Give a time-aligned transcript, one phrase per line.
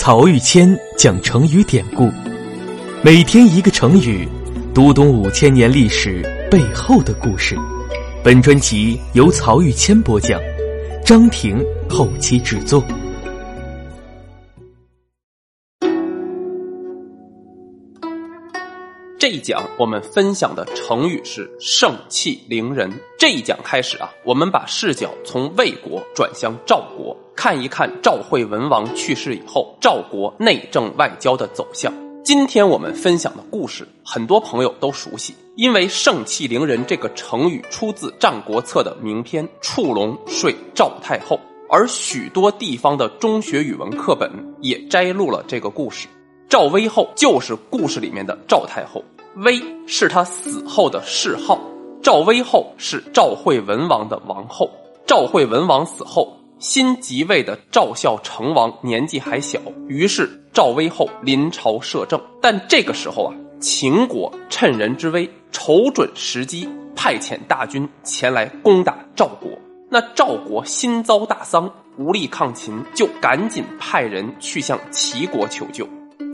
[0.00, 2.08] 曹玉谦讲成语典故，
[3.02, 4.28] 每天一个成语，
[4.72, 7.56] 读懂五千年历史背后的故事。
[8.22, 10.40] 本专辑由曹玉谦播讲，
[11.04, 12.80] 张婷后期制作。
[19.28, 22.90] 这一讲我们分享的成语是“盛气凌人”。
[23.20, 31.92] 这一讲开始啊，我们把视角从魏国转向赵国，看一看赵惠文王去世以后，赵国内政外交的走向。
[32.24, 41.36] 今天我们分享的故事，很多朋友都熟悉，因为“盛气凌人”这个成语出自《战国策》的名篇《触龙说赵太后》，
[41.68, 46.08] 而许多地方的中学语文课本也摘录了这个故事。
[46.48, 49.04] 赵威后就是故事里面的赵太后，
[49.36, 51.60] 威是他死后的谥号。
[52.02, 54.70] 赵威后是赵惠文王的王后。
[55.06, 62.18] 赵惠文王死后，新即位的赵孝成王年纪还小，于是赵威后临朝摄政。
[62.40, 69.50] 但这个时候啊，秦国趁人之危，瞅准时机，派遣大军前来攻打赵国。
[69.90, 75.86] 那赵国新遭大丧，无力抗秦，就赶紧派人去向齐国求救。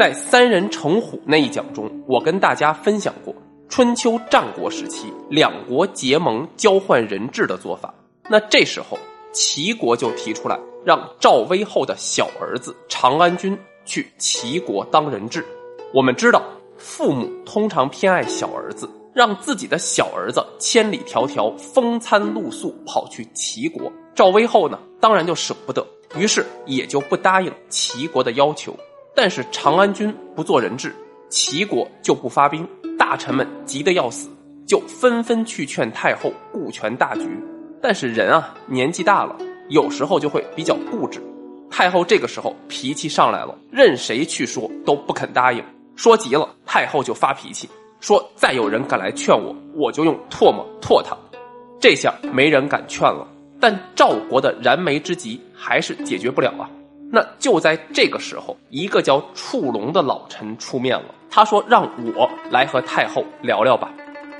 [0.00, 3.34] 在三人成虎那一讲中，我跟大家分享过
[3.68, 7.92] 春秋战国时期两国结盟交换人质的做法。
[8.26, 8.98] 那这时候
[9.30, 15.44] 齐国就提出来让赵威后的小儿子长安君去齐国当人质。
[15.92, 16.42] 我们知道
[16.78, 28.74] 父母通常偏爱小儿子，让自己的小儿子千里迢迢风餐露宿跑去齐国，赵威后呢当然就舍不得，于是也就不答应齐国的要求。
[29.14, 30.94] 但是长安君不做人质，
[31.28, 32.66] 齐国就不发兵，
[32.98, 34.28] 大臣们急得要死，
[34.66, 37.28] 就纷纷去劝太后顾全大局。
[37.82, 39.36] 但是人啊，年纪大了，
[39.68, 41.20] 有时候就会比较固执。
[41.70, 45.62] 太后这个时候脾气上来了，任谁去说都不肯答应。
[45.96, 47.68] 说急了，太后就发脾气，
[48.00, 51.16] 说再有人敢来劝我，我就用唾沫唾他。
[51.78, 53.26] 这下没人敢劝了，
[53.58, 56.68] 但赵国的燃眉之急还是解决不了啊。
[57.12, 61.06] 那就在这个时候，一个叫触龙的老臣出面了。
[61.28, 63.92] 他说：“让我来和太后聊聊吧。”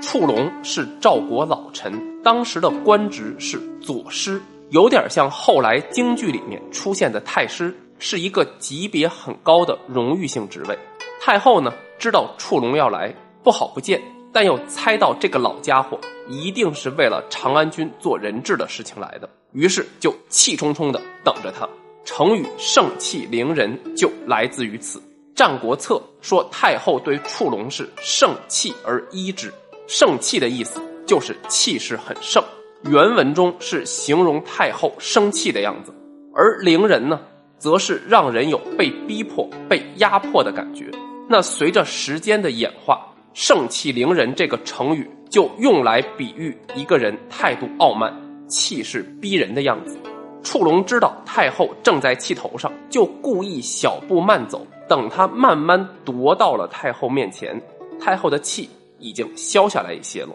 [0.00, 4.40] 触龙是赵国老臣，当时的官职是左师，
[4.70, 10.78] 有点像后来京剧里面出现的太师，是一个级别很高的荣誉性职位。
[11.20, 13.12] 太后呢，知道触龙要来，
[13.42, 14.00] 不好不见，
[14.32, 21.68] 但又猜到这个老家伙一定是为了长安君做人质的事情来的，于是就气冲冲的等着他。
[22.10, 24.98] 成语“盛气凌人”就来自于此。
[25.34, 25.96] 《战国策》
[26.26, 29.52] 说太后对触龙是盛气而依之，
[29.86, 32.42] 盛气的意思就是气势很盛。
[32.84, 35.92] 原文中是形容太后生气的样子，
[36.34, 37.20] 而凌人呢，
[37.58, 40.90] 则是让人有被逼迫、被压迫的感觉。
[41.28, 48.10] 那随着时间的演化，“盛气凌人”这个成语就用来比喻一个人态度傲慢、
[48.48, 49.98] 气势逼人的样子。
[50.40, 57.62] 触龙知道太后正在气头上，就故意小步慢走，等他慢慢踱到了太后面前，
[58.00, 58.68] 太后的气
[58.98, 60.30] 已经消下来一些了。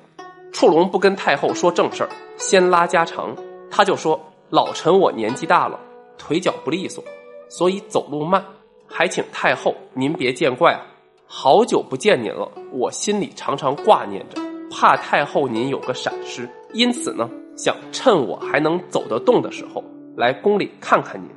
[0.54, 3.36] 触龙不跟太后说正事儿，先拉家常，
[3.70, 4.18] 他就说
[4.50, 5.78] ：“老臣我年纪大了，
[6.18, 7.04] 腿脚不利索，
[7.50, 8.42] 所以走路慢，
[8.88, 10.88] 还请太后您别见怪啊。
[11.26, 19.84] 好久不见您了，我心里常常挂念着，怕太后您有个闪失，因此呢，想趁我还能走得动的时候。”
[20.16, 21.28] 来宫里看看您，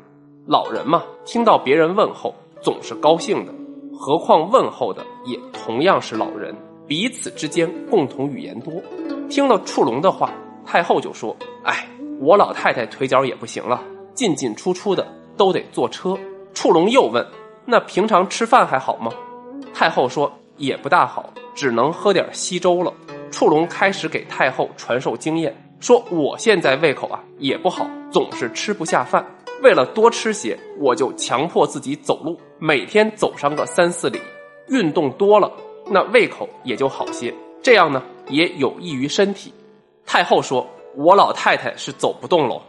[0.46, 3.54] 老人嘛，听到别人问候总是高兴的，
[3.98, 6.54] 何况问候的也同样是老人，
[6.86, 8.74] 彼此之间共同语言多。
[9.30, 10.30] 听了触龙的话，
[10.66, 11.88] 太后就说：“哎，
[12.20, 13.82] 我老太太腿脚也不行了，
[14.12, 15.06] 进进出出的
[15.38, 16.14] 都得坐车。”
[16.52, 17.26] 触龙又问
[17.64, 19.10] ：“那平常吃饭还好吗？”
[19.72, 22.92] 太后说：“也不大好，只能喝点稀粥了。”
[23.32, 25.54] 触龙开始给太后传授经验。
[25.80, 29.24] 说我现在胃口啊也不好，总是吃不下饭。
[29.62, 34.20] 为了多吃些，我就强迫自己走路，每天走上个三四里，
[34.68, 35.50] 运动多了，
[35.86, 37.32] 那胃口也就好些。
[37.62, 39.52] 这样呢也有益于身体。
[40.04, 42.60] 太后说：“我老太太是走不动喽。”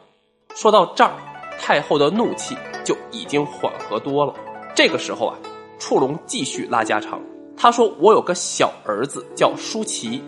[0.55, 1.11] 说到这儿，
[1.59, 4.33] 太后的怒气就已经缓和多了。
[4.73, 5.37] 这个时候啊，
[5.77, 7.21] 触龙继续拉家常。
[7.55, 10.21] 他说：“我有个小儿子叫舒淇，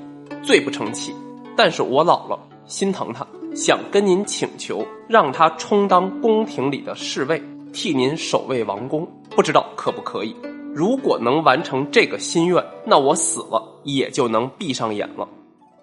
[0.44, 1.16] 最不成器，
[1.56, 2.40] 但是我老了。”
[2.70, 3.26] 心疼他，
[3.56, 7.42] 想跟您请求，让他充当宫廷里的侍卫，
[7.74, 10.36] 替您守卫王宫，不知道可不可以？
[10.72, 15.28] 如果能完成这个心愿，那我死了也就能闭上眼了。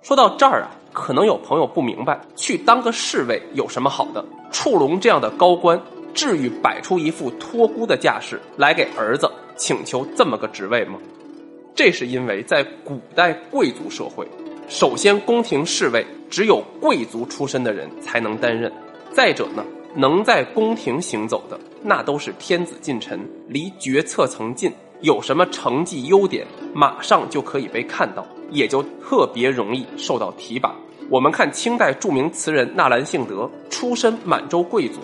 [0.01, 4.25] 说到这儿啊，可能有朋友不明白，去当个侍卫有什么好的？
[4.53, 5.79] 触龙这样的高官，
[6.15, 11.01] 至于摆出一副托孤的架势来给儿子请求这么个职位吗？
[11.75, 14.25] 这是因为在古代贵族社会，
[14.69, 16.07] 首先宫廷侍卫
[16.37, 18.71] 只有贵族出身的人才能担任。
[19.11, 23.19] 再者呢，能在宫廷行走的那都是天子近臣，
[23.49, 30.77] 离决策层近，有什么成绩优点，马上就可以被看到，也就特别容易受到提拔。
[31.09, 35.01] 我们看清代著名词人纳兰性德，出身满洲贵族，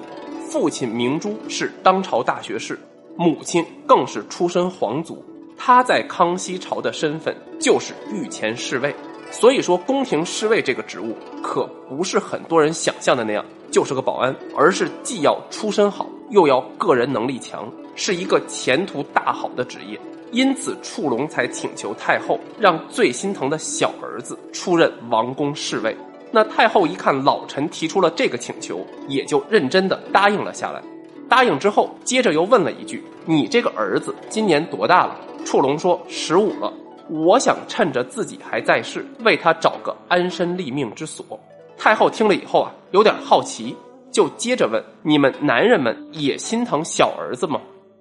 [0.50, 2.78] 父亲明珠是当朝大学士，
[3.16, 5.24] 母亲更是出身皇族。
[5.56, 8.94] 他在康熙朝的身份就是御前侍卫，
[9.32, 19.98] 所以说宫廷侍卫这个职务可不是很多人想象的那样，就是个保安，而是既要出身好，又要个人能力强，是一个前途大好的职业。
[20.30, 25.96] 因此，触龙才请求太后让最心疼的小儿子出任王宫侍卫。
[26.30, 30.82] 那太后一看老臣提出了这个请求，也就认真的答应了下来。
[31.28, 36.72] 答应之后，接着又问了一句：“你这个儿子今年多大了？”触龙说：“十五了，
[37.12, 41.38] 我想趁着自己还在世，为他找个安身立命之所。”
[41.76, 43.76] 太后听了以后啊，有点好奇，
[44.10, 47.60] 就接着问：“你们男人们也心疼小儿子吗？”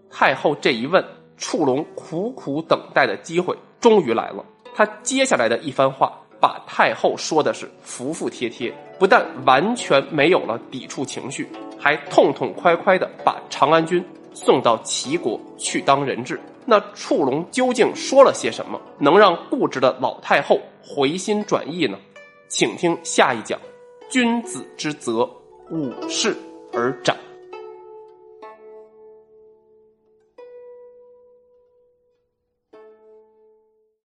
[0.09, 1.03] 太后这一问，
[1.37, 4.45] 触龙苦苦等待的机会终于来了。
[4.73, 11.47] 他接下来的一番话，把太后说的是服服帖帖，不但完全没有了抵触情绪，
[11.77, 14.03] 还痛痛快快的把长安君
[14.33, 16.39] 送到齐国去当人质。
[16.65, 21.97] 那触龙究竟说了些什么，能让固执的老太后回心转意呢？
[22.47, 23.59] 请听下一讲：
[24.09, 25.29] 君子之泽，
[25.69, 26.35] 五世
[26.73, 27.15] 而斩。